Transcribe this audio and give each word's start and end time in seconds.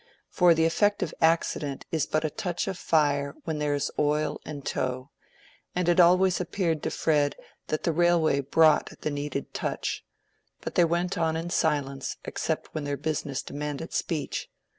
For 0.31 0.55
the 0.55 0.65
effective 0.65 1.13
accident 1.21 1.85
is 1.91 2.07
but 2.07 2.23
the 2.23 2.31
touch 2.31 2.67
of 2.67 2.75
fire 2.75 3.35
where 3.43 3.55
there 3.59 3.75
is 3.75 3.91
oil 3.99 4.41
and 4.43 4.65
tow; 4.65 5.11
and 5.75 5.87
it 5.87 5.99
always 5.99 6.41
appeared 6.41 6.81
to 6.81 6.89
Fred 6.89 7.35
that 7.67 7.83
the 7.83 7.91
railway 7.91 8.39
brought 8.39 8.99
the 9.01 9.11
needed 9.11 9.53
touch. 9.53 10.03
But 10.59 10.73
they 10.73 10.85
went 10.85 11.19
on 11.19 11.35
in 11.37 11.51
silence 11.51 12.17
except 12.25 12.73
when 12.73 12.83
their 12.83 12.97
business 12.97 13.43
demanded 13.43 13.93
speech. 13.93 14.49